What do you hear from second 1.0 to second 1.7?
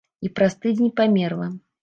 памерла.